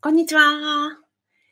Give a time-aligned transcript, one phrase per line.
[0.00, 0.42] こんにちは。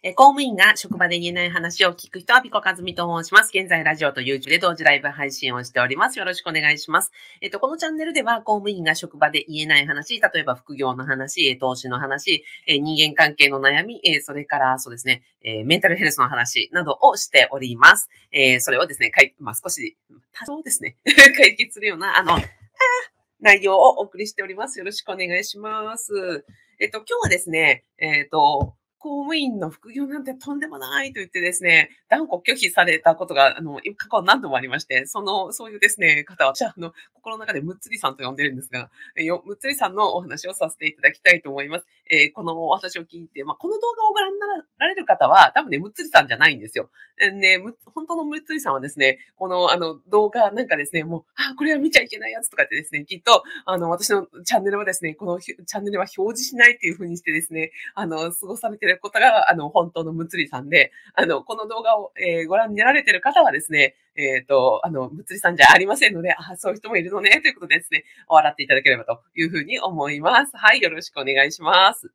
[0.04, 3.50] え公務員が職場で言えない話を聞く人はピコカズミと申します。
[3.52, 6.18] 現在ラジオと YouTube で同時ライブ配信をしております。
[6.20, 7.10] よろしくお願いします。
[7.40, 18.08] えっと、このチャンネルでは公務員が職場で言えない話、例えば副業の話、投資の話、え人間関係の悩み、えそれからそうですね、えメンタルヘルスの話などをしております。
[18.30, 19.96] えそれをですね、かいまあ、少し、
[20.32, 20.98] 多少ですね、
[21.36, 22.38] 解決するような、あの、
[23.40, 24.78] 内容をお送りしております。
[24.78, 26.44] よろしくお願いします。
[26.80, 41.86] えっと、今日はですね、えっと、公務員の副業なんてとんでもないと言ってですね、断固拒否されたことが、あの、過去何度もありまして、その、そういうですね、方は、じゃあ、あの、心の中でむっつりさんと呼んでるんですが、よむっつりさんのお話をさせていただきたいと思います。
[42.10, 44.46] えー、このお話を聞いて、まあ、この動画をご覧にな
[44.78, 46.90] られる方は、多分ね、むっつりさんじゃないんですよ。
[47.20, 47.58] えー、ね、
[47.94, 70.56] 本当のむっつりさんはですね、この、あの、動画なんかですね、もう、あ、これは見ちゃいけないやつとかってですね、きっと、あの、私のチャンネルはですね、このチャンネルは表示しないっていう風にしてですね、あの、過ごされてることが、あの、本当のむつりさんで、あの、この動画を、えー、ご覧になられてる方はですね、えっ、ー、と、あの、物理さんじゃありませんので、あ、そういう人もいるのね、ということでですね、笑っていただければというふうに思います。
[70.56, 72.12] はい、よろしくお願いします。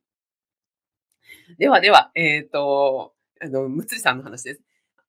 [1.58, 4.62] ではでは、えっ、ー、と、あの、むつりさんの話です。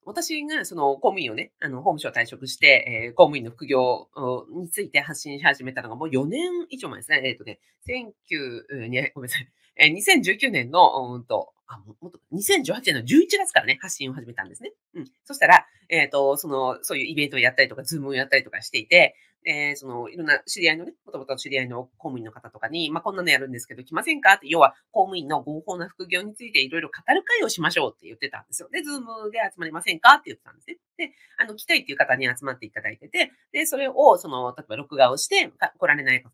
[0.05, 4.07] 私がその公務員をね、あの、法務省退職して、えー、公務員の副業
[4.53, 7.21] について発信し始めたのがもう4年以上前ですね。
[7.25, 9.47] えっ、ー、とね、19、ごめんなさい。
[9.75, 14.73] えー、2019年の、うんと、あ、もっと、2018年の11月からね、発信を始めたんですね。
[14.95, 15.11] うん。
[15.25, 19.15] そしたら、えっ、ー、と、その、そういうイベントをやったりとか、ズームをやったりとかしていて、
[19.45, 24.33] えー、その、いろんな知り合いのね、もともと知り合いの公務員の方とかに、まあ、こんなのやるんですけど、来ませんか？
[24.33, 28.69] って、要は、公務員の合法な副業についていろいろ語る会をしましょうって言ってたんですよ。
[28.71, 30.13] で、ズームで集まりませんか？
[30.13, 30.77] って言ってたんですね。
[30.97, 36.31] で、あの、来たいっていう方に集まっていただいてて、で、それを、その、例えば録画をして、来られない方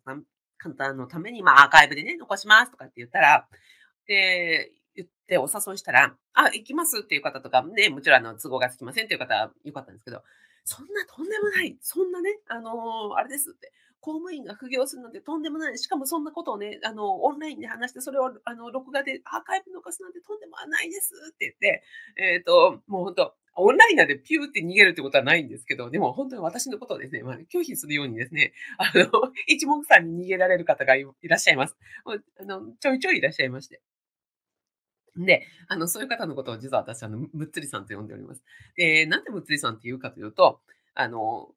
[0.57, 3.47] 簡単のために、まあ、アーカイブでね、残しますとかって言ったら、
[4.07, 10.21] で、言ってお誘いしたら、あ、行きますっていう方とか、ね、もちろんあの都合がつきませんっていう方はよかったんですけど、
[10.69, 21.83] そんなとんでもない、そんなね、あのー、あれですって、公務員が副業するなんてとんでもない、しかもそんなことをね、あの、オンラインで話して、それをあの録画でアーカイブ残すなんてとんでもないですって言って、
[22.17, 29.09] えっ、ー、と、もう本当、オンラインなんでピューって逃げるってことはないんですけど、でも本当に私のことをですね、まあ、拒否するようにですね、あの、
[29.47, 31.75] 一目散に逃げられる方がいらっしゃいます。
[32.39, 33.81] あのちょいちょいいらっしゃいまして。
[35.17, 38.43] で、あの、そういう方のことを実は私、あの、むっつりさんと呼んでおります。
[38.75, 40.61] で、なんでむっつりさんって言うかというと、
[40.95, 41.49] あの、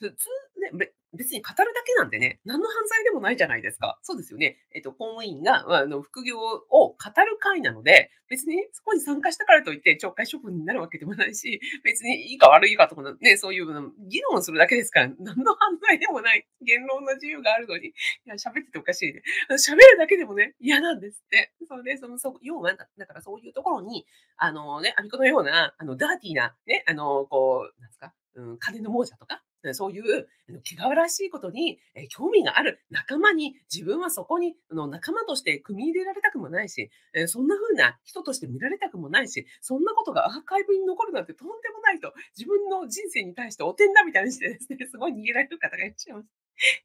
[0.00, 0.28] 普通
[0.76, 3.98] ね、別に語るだけなんてね、何の犯罪でもないじゃないですか。
[4.02, 4.58] そうですよね。
[4.74, 13.66] えっと、公務員が、あの、副業を語る会なので、別にそこに参加したからといって懲戒処分になるわけでもないし、別にいいか悪いかとかね、そういう
[14.08, 17.92] 議論するだけですから、何の犯罪でもない言論の自由があるのに、い
[18.26, 19.22] や、喋ってておかしいね。
[19.52, 21.52] 喋るだけでもね、嫌なんですって。
[21.66, 24.04] そうね、その、そ要は、だからそういうところに、
[24.36, 29.42] あのね、アミコのような、あの、ダーティーな、ね、あの、こう、なんですか、うん、金の亡者とか、
[29.72, 30.28] そういう
[30.62, 31.78] 気がらしいことに
[32.10, 36.90] 興味がある仲間に自分はそこに仲間として組み入れられたくもないし、
[37.26, 46.28] そんな風な人として見られたくもないし、そんなことがアーカイブに残るなんてとんでもないと、自分の人生に対しておてんだみたいにしてですね、 すごい逃げられる方がいらっしゃいます。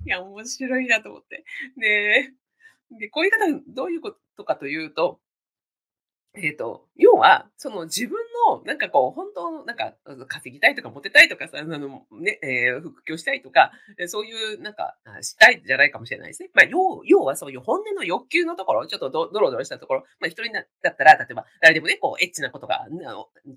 [0.06, 1.46] いや、面白いなと思って。
[1.78, 2.32] で、
[3.00, 5.20] でこういう方、どういうことかというと、
[6.36, 8.18] えっ、と、要は、その自分
[8.50, 9.94] の、なんかこう、本当の、なんか、
[10.28, 13.72] 稼ぎたいとか、モテたいとかさ、あの、ね、えー、復興したいとか、
[14.08, 16.50] そういう、なんか、したいじゃないかもしれないですね。
[16.56, 22.88] まあ、要要はそういう本音の欲求のところ、ちょっとドロドロしたところ、まあ、一人だったら、例えば、誰でもね、こう、エッチなことが、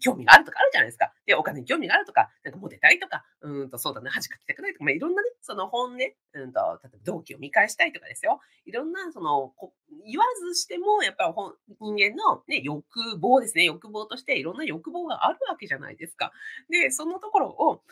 [0.01, 1.13] 興味があるとかあるじゃないですか。
[1.27, 5.99] で、お金に興味があるとか、なんかモテたいとか、うんと、そうだね、恥かきたくないとか、まあ、いろんなね、その本音、
[6.35, 8.41] うんと、例えば動機を見返したいとかですよ。
[8.65, 9.73] いろんな、その、こ
[10.07, 16.33] 言わずしても、やっぱり人間のね、欲望ですね、欲望としていろんな欲望があるわけじゃないですか。
[16.71, 17.83] で、そのところを、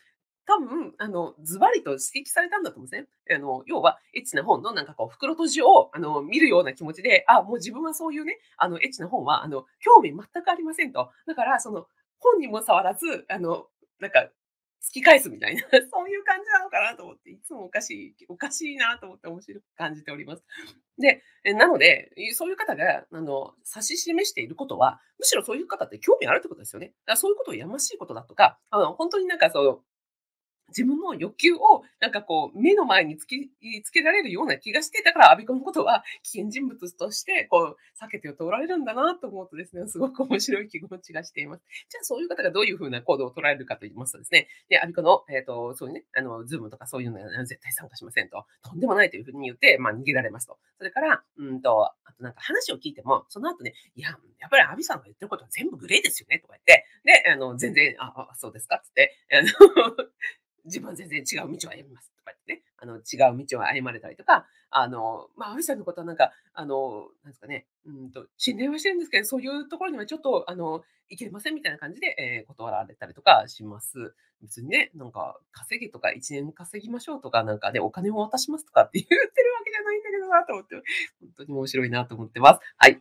[0.47, 3.09] 多分、あの、ズバリと指摘されたんだと思うんですね。
[3.35, 11.11] あの、要は、エッチな本のなんかこう、袋閉じを、あの、見るような気持ちで、あ、もう自分はそういうね、あの、エッチな本は、あの、興味全くありませんと。
[11.27, 11.87] だから、その、
[12.25, 13.67] 本にも触らず、あの、
[14.01, 14.29] なんか、
[14.83, 20.45] 突き返すみたいな、 そういう感じなのかなと思って、いつもおかしい、おかしいなと思って面白く感じております。
[20.99, 21.23] で、
[21.55, 26.89] なので、そういう方が、あの、指し示していることは、むしろそういう方って興味あるってことですよね。
[26.89, 29.83] だからそういうことをやましいことだとか、あの、本当になんかその、
[30.69, 41.63] 自分の欲求をなんかこう目の前に突きつけられるような気がして、だからアビコのことは危険人物としてこう避けて通られるんだなと思うとですね、すごく面白い気持ちがしています。
[41.89, 50.59] じゃあそういう方がどういうふうな行動を捉えるかと言いますとですね、で、アビコの、えっ、ー、と、そういうね、あの、ズームとかそういうのは絶対参加しませんと、とんでもないというふうに言って、まあ逃げられますと。
[50.79, 54.11] それから、うんと、あとなんか話を聞いても、その後ね、いや、
[54.41, 59.49] やっぱりアビさんが言ってることは全部グレーですよねとか言って、で、あの、全然、あ、あそうですかってって、あの
[60.65, 74.15] 自分は全然違う道を歩みますとか言ってね、あの、違う道を歩まれたりとか、あの、まあ、アビさんのことはなんか、あの、なんですかね、うんと、信頼はしてるんですけど、そういうところにはちょっと、あの、いけませんみたいな感じで、えー、断られたりとかします。
[74.43, 79.21] 別にね、なんか、稼ぎとか1年稼ぎましょうとか、なんかね、お金を渡しますとかって言ってる
[79.55, 80.75] わけじゃないんだけどなと思って、
[81.21, 82.61] 本当に面白いなと思ってます。
[82.77, 83.01] はい。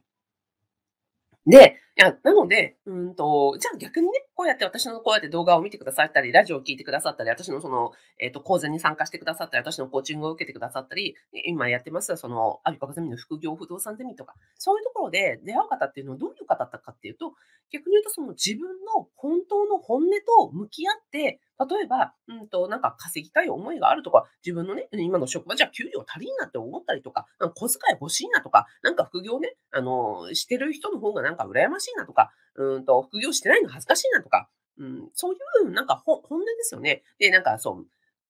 [1.45, 17.33] で、いや、なので、うんと、じゃあ逆にね、こうやって私のこうやって動画を見てくださったり、ラジオを聞いてくださったり、私のその、えっ、ー、と、講座に参加してくださったり、私のコーチングを受けてくださったり、今やってます、その、アビカバゼミの副業不動産ゼミとか、そういうところで出会う方っていうのはどういう方だったかっていうと、
[17.71, 37.03] 逆に言うとその自分の本当の本音と向き合って、例えば、うんと、なんか稼ぎたい思いがあるとか、自分のね、今の職場じゃ給料足りんなって思ったりとか、か小遣い欲しいなとか、なんか副業ね、あの、してる人の方がなんか羨ましいなとか、うんと、副業してないの恥ずかしいなとか、うん、そういう、なんか本音ですよね。
[37.19, 37.85] で、なんかそ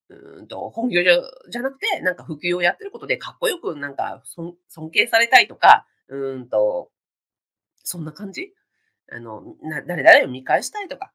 [0.09, 1.01] う、うんと、本業
[1.49, 6.91] じゃなくて、なんか副業をやってることでかっこよくなんか尊敬されたいとか、うんと、
[7.83, 8.53] そんな感じ？
[9.11, 11.11] あの、な、誰々を見返したいとか、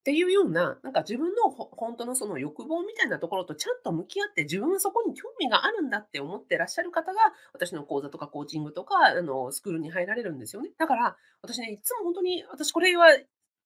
[0.00, 7.20] っていうような、なんか自分の本当のその欲望みたいなところとちゃんと向き合って自分はそこに興味があるんだって思ってらっしゃる方が、
[7.52, 10.70] 私の講座とかコーチングとか、あの、スクールに入られるんですよね。
[10.78, 13.12] だから、私ね、いつも本当に、私これは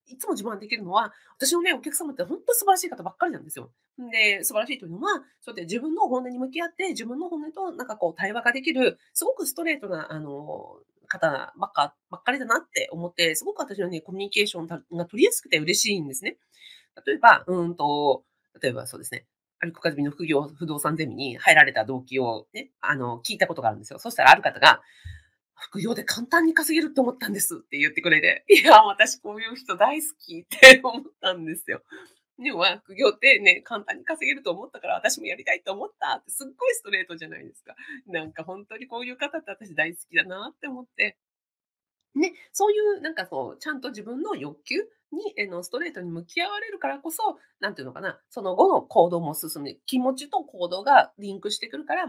[0.07, 3.71] いつも自慢できるのは、私のね、お客様って本当素晴らしい方ばっかりなんですよ。
[3.99, 16.37] で、素晴らしいというのは、そうやって自分の本音に向き合って、自分の本音となんかこう対話ができる、すごくストレートな、あの、方ばっか、ばっかりだなって思って、すごく私はね、コミュニケーションが取りやすくて嬉しいんですね。
[17.07, 18.25] 例えば、うんと、
[18.61, 19.27] 例えばそうですね、
[19.61, 23.99] アルコカズミの副業不動産ゼミに入られた動機をね、あの、聞いたことがあるんですよ。
[23.99, 24.83] そしたらある方が、
[25.57, 31.83] 副業で簡単に稼げると思ったんですって言ってくれて、いや、私こういう人大好きって思ったんですよ。
[32.39, 37.77] でも、副業ってね、簡単に稼げると思ったから私もやりたいと思ったってすっごいストレートじゃないですか。
[38.07, 41.17] なんか本当にこういう方って私大好きだなって思って。
[42.17, 44.77] ね、そういうなんかそう、ちゃんと自分の欲求
[45.13, 52.09] に、えのストレートに向き合われるからこそ、なんていうのかな、その後の行動も進む、気持ちと行動がリンクしてくるから、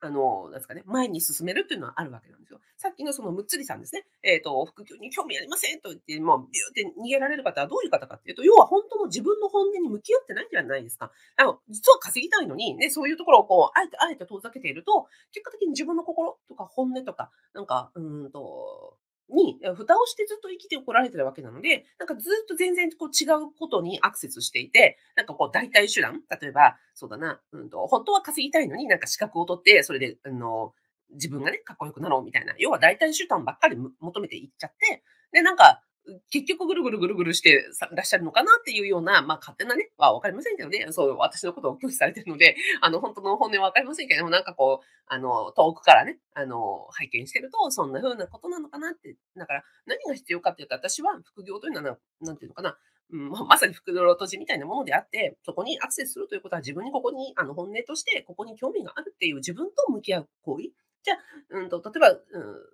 [0.00, 2.60] あの、なんですかね、前に進めるっていうのはあるわけなんですよ。
[2.76, 4.06] さっきのそのむっつりさんですね。
[4.22, 11.10] えっ、ー、と、副業に興味ありませんと言って、もうビューって逃げられる方はどういう方かっていうと、要は本当の自分の本音に向き合ってないんじゃないですか。
[11.36, 18.96] あの、実は稼ぎたいのに、ね、そういうところをこう、あえて、あえて遠ざけていると、結果的に自分の心とか本音とか、なんか、うんと、
[19.30, 30.72] に、蓋をしてずっと生きてこられてるわけなので、なんかずっと全然こう違うことにアクセスしていて、なんかこう代替手段、例えば、そうだな、うんと、本当は稼ぎたいのになんか資格を取って、それで、あの、
[31.10, 35.02] 自分がね、かっこよくなろうみたいな、要は代替手段ばっかり求めていっちゃって、
[35.32, 35.82] で、なんか、
[36.30, 52.78] 結局ぐるぐるぐるぐるしてらっしゃるのかなっていうような、まあ勝手なね、はわかりませんけどね、そう、私のことを拒否されてるので、 あの、本当の本音はわかりませんけども、なんかこう、あの、遠くからね、あの、拝見してると、そんな風なことなのかなって、だから何が必要かっていうと、私は副業というのは、なんていうのかな、
[53.10, 60.64] うん、まさに袋閉じみたいなものであって、そこにアクセスするということは自分にここに、あの、本音として、ここに興味があるっていう自分と向き合う行為。
[61.02, 61.18] じゃあ、
[61.50, 62.20] うんと、例えば、うん、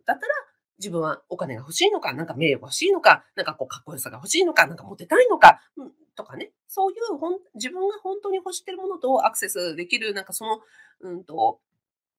[0.05, 6.53] だったら、自分はお金が欲しいのか、なんか名誉が欲しいのか、なんかこうかっこよさが欲しいのか、なんかモテたいのか、うん、とかね。
[6.69, 10.61] そういうほん自分が本当に欲してるものとアクセスできる、なんかその、
[11.01, 11.61] うんと、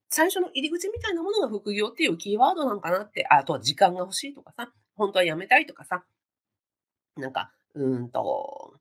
[0.10, 6.04] 最初の入り口みたいなものが副業っていうキーワードなのかなって、あとは時間が欲しいとかさ、本当は辞めたいとかさ、
[7.18, 8.76] なんか、うんと、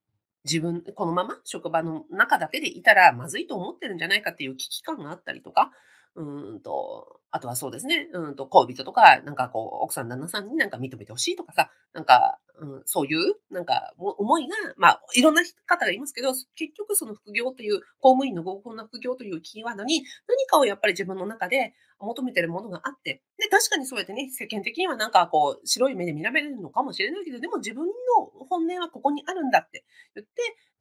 [0.44, 5.72] 自分、このまま職場の中だけでいたらまずいと思ってるんじゃないかっていう危機感があったりとか、
[6.16, 6.22] う
[6.56, 27.92] んと、あとはそうですね、うんと、恋人とか、なんかこう、奥さん、旦那さんになんか認めてほしいとかさ、なんか、うん、そういう、なんか、思いが、まあ、いろんな方がいますけど、結局その副業という、公務員の合法な副業というキーワードに、何かをやっぱり自分の中で求めてるものがあって、で、確かにそうやってね、世間的にはなんかこう、白い目で見られるのかもしれないけど、でも自分の
[28.48, 30.32] 本音はここにあるんだって言って、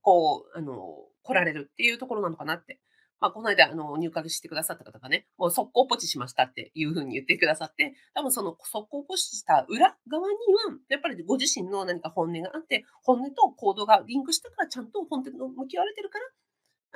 [0.01, 2.79] こう、あの、来られるっていうところなのかなって
[3.23, 10.35] まあ、この間、あの、入会してくださった方がね、もう速攻ポチしましたっていうふうに言ってくださって、多分その速攻ポチした裏側に
[10.69, 16.25] は、やっぱりご自身の何か本音があって、本音と行動がリンクしたから、ちゃんと本音と向き合われてるから、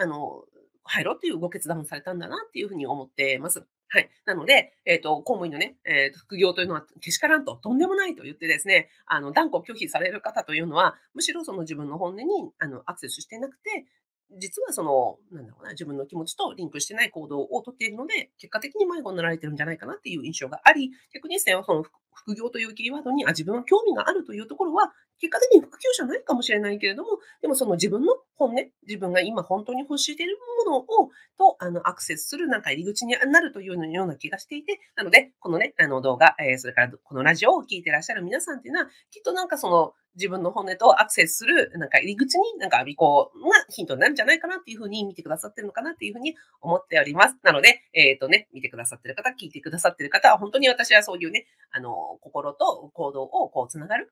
[0.03, 0.43] あの、
[0.83, 3.65] 入ろうっていうご決断をされたんだなっていうふうに思ってます。
[3.87, 4.09] はい。
[4.25, 12.25] なので、えっ、ー、と、公務員のね、え、ー、副業というのはけしからんと、とんでもないと言ってですね、あの、断固拒否される方というのは、むしろその自分の本音に、
[12.59, 13.85] あの、アクセスしてなくて、
[14.39, 27.09] 実はその、なんだろうな、自分の気持ちとリンクしてない行動をとっているので、結果的に迷子になられてるんじゃないかなっていう印象があり、逆にですね、その副業というキーワードに、あ、自分は興味があるというところは、結果的に副業じゃないかもしれないけれども、
[27.41, 28.55] でもその自分の本音、
[28.85, 30.85] 自分が今本当に欲しているものを、
[31.37, 43.31] と、あの、アクセスするなんか入り口になるというような気がしていて、なので、このね、あの動画、えー、それからこのラジオを聞いてらっしゃる皆さんっていうのは、きっとなんかその、自分の本音とアクセスする、なんか入り口に、なんか尾行が
[43.69, 47.37] ヒントになるんじゃないかなっていうふうに見てくださってるのかなっていうふうに思っております。
[47.43, 54.11] なので、えっ、ー、とね、見てくださってる方、聞いてくださってる方は、本当に私はそういうね、あの、心と行動をこう、つながる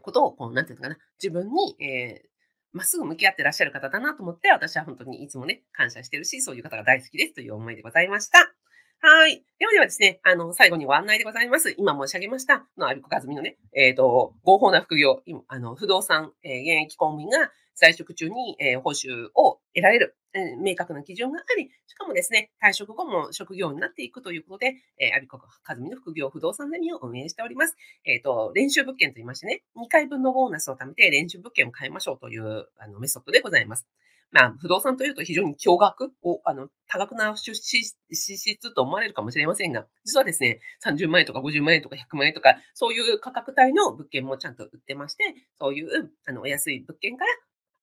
[0.00, 2.28] ことを、こう、なんていうのかな、自分に、えー、
[2.72, 8.54] まっすぐ向き合ってらっしゃる方だなと思って、私は本当にいつもね、感謝してるし、そういう方が大好きですという思いでございました。
[9.00, 9.44] はい。
[9.60, 11.72] ではではですね、あの、最後にご案内でございます。
[11.78, 27.76] 今申し上げました、の、アビコカズミのね、えっ、ー、と、合法な副業、あの、不動産、えー、現役公務員が在職中に、えー、報酬を得られる、えー、明確な基準があり、しかもですね、退職後も職業になっていくということで、えー、アビコカズミの副業不動産ゼミを運営しております。
[28.04, 33.86] えっ、ー、と、練習物件と言いましてね、2回分のボーナスを貯めて練習物件を買いましょうという、あの、メソッドでございます。
[34.30, 45.24] まあ、不動産というと非常に驚愕を、あの、多額な出資と思われるかもしれませんが、実はですね、30万円とか50万円とか100万円とか、そういう価格帯の物件もちゃんと売ってまして、
[45.58, 47.30] そういう、あの、お安い物件から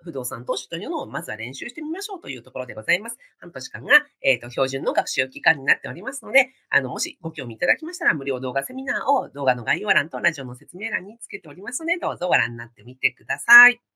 [0.05, 3.17] 不動産投資というのをまずは練習してみましょうというところでございます。
[3.39, 13.94] 半年間が、えっ、ー、と、標準の学習期間になっておりますので、あの、もしご興味いただきましたら、無料動画セミナーを動画の概要欄とラジオの説明欄につけておりますので、どうぞご覧になってみてください。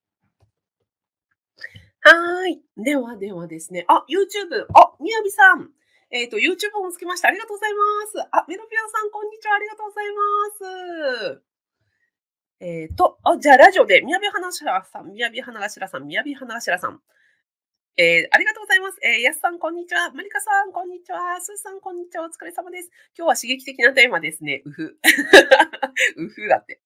[2.01, 2.62] はーい。
[2.77, 3.86] ではではですね。
[3.88, 4.65] あ、YouTube。
[4.74, 5.70] あ、みやびさん。
[6.12, 7.27] えっ、ー、と、YouTube もつけました。
[7.27, 8.29] ありがとうございます。
[8.32, 9.56] あ、メロピアさん、こんにちは。
[9.56, 10.08] ありがとうござい
[11.29, 11.44] ます。
[12.62, 17.01] えっ、ー、と、あ、じゃあ、ラジオで、みやび花頭さん、みやび花頭さん、みやび花頭さん。
[17.98, 18.98] えー、ありがとうございます。
[19.03, 20.10] えー、やすさん、こんにちは。
[20.12, 21.39] まりかさん、こんにちは。
[21.41, 22.25] すーさん、こんにちは。
[22.25, 22.89] お疲れ様です。
[23.18, 24.63] 今日は刺激的なテーマですね。
[24.65, 24.98] うふ。
[26.15, 26.82] うふだって。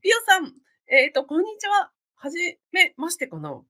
[0.00, 0.54] ピオさん、
[0.86, 1.90] えっ、ー、と、こんにちは。
[2.14, 3.60] はじめましてかな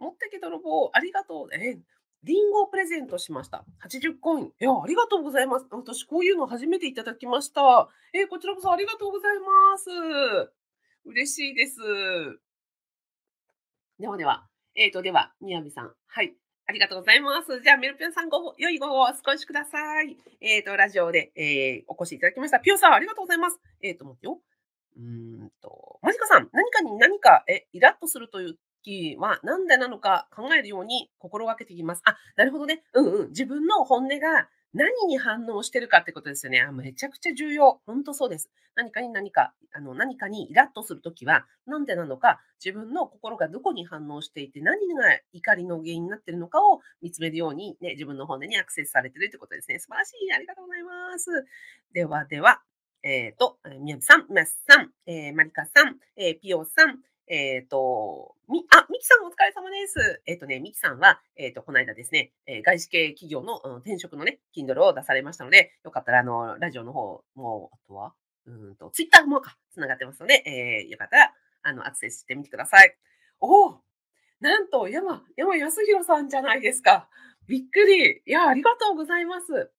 [0.00, 1.54] 持ってけ泥棒、ありがとう。
[1.54, 1.78] え
[2.22, 3.64] リンゴをプレゼントしました。
[3.82, 4.46] 80コイン。
[4.46, 5.66] いや、ありがとうございます。
[5.70, 7.88] 私、こういうの初めていただきました。
[8.12, 10.52] え、こちらこそありがとうございます。
[11.06, 11.78] 嬉しいです。
[13.98, 15.94] ではでは、えっ、ー、と、では、みやびさん。
[16.06, 16.34] はい。
[16.66, 17.60] ありがとうございます。
[17.62, 20.16] じゃあ、メルペンさんご、良い午後をお過ごしください。
[20.40, 22.60] えっ、ー、と、ラジオで、えー、お越しいただきました。
[22.60, 23.58] ピオさん、ありがとうございます。
[23.82, 24.40] えっ、ー、と、待ってよ。
[24.98, 32.02] うんと、マジカさん、何かに何か、え、イラッとするという時は何でなのか考えるように心がけていきます。
[32.04, 32.82] あ、なるほどね。
[32.94, 33.28] うんうん。
[33.28, 36.60] 自分の本音が何に反応してるかってことですよね。
[36.60, 37.80] あめちゃくちゃ重要。
[37.86, 38.50] 本当そうです。
[38.76, 49.80] 何かに何か、あの何かにイラッとするときは、なんでなのか、自分の心がどこに反応していて、何が怒りの原因になっているのかを見つめるように、ね、自分の本音にアクセスされてるってことですね。
[49.80, 50.32] 素晴らしい。
[50.32, 51.30] ありがとうございます。
[51.92, 52.62] ではでは、
[53.02, 57.00] えっ、ー、と、みやびさん、まスさん、えー、まりかさん、えー、ぴよさん、
[57.32, 60.20] えっ、ー、と、み、あ、ミキさんお疲れ様です。
[60.26, 68.14] えっ、ー、とね、ミキさんは、えっ、ー、と、この間ですね、え、外資系企業の、うん、転職のね、Kindle を出されましたので、よかったら、あの、ラジオの方も、あとは、
[68.46, 72.96] うんと、ツイッターもか、つながってますので、えー、よかったら、あの、アクセスしてみてください。
[73.38, 73.80] おお
[74.40, 77.08] なんと、山、山康弘さんじゃないですか。
[77.46, 78.22] びっくり。
[78.26, 79.70] いや、ありがとうございます。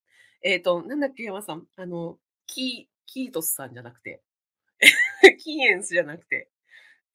[0.41, 1.67] えっ、と、なんだっけ、山さん。
[1.75, 2.17] あの、
[2.47, 4.21] キー、キートスさんじゃなくて、
[5.43, 6.49] キーエンスじゃなくて、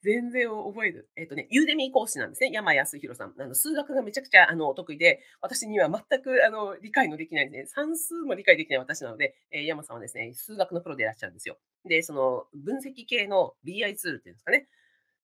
[0.06, 1.10] 全然覚える。
[1.16, 2.50] えっ、ー、とね、ユーデミー講師なんですね。
[2.52, 3.34] 山康弘さん。
[3.40, 7.66] あの数学がめちゃくちゃあの得意で、私には全くあの理解のできないですね。
[7.66, 11.58] 算数も理解できない私なので、えー、山さんはですね、数学のプロでいらっしゃるんですよ。
[11.84, 14.68] で、その分析系の BI ツールっていうんですかね。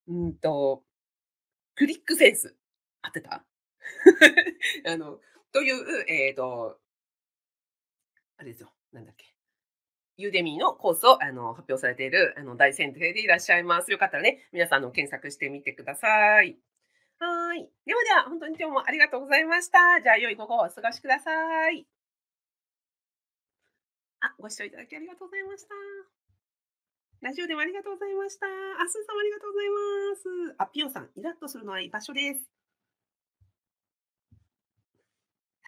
[0.09, 0.83] うんと、
[1.77, 2.57] クリックセンス。
[3.03, 3.45] 合ってた？
[4.87, 5.21] あの、
[5.53, 6.81] という、えっ、ー、と、
[8.37, 8.73] あれですよ。
[8.93, 9.27] なんだっけ？
[10.17, 13.91] ユーデミーのコースをあの発表されているあの大先生でいらっしゃいます。
[13.91, 16.59] よかったらね、皆さんの検索してみてください。
[17.19, 17.71] はい。
[17.87, 19.79] ではでは、本当に今日もありがとうございました。
[20.03, 21.31] じゃあ、良い午後をお過ごしくださ
[21.71, 21.87] い。
[24.21, 25.75] あ、ご視聴いただきありがとうございました。
[27.21, 28.47] ラジオでもありがとうございました。
[28.47, 28.51] あ
[28.89, 30.55] すーさんもありがとうございます。
[30.59, 32.62] あ、ピオさん、イラッとするのは居場所です。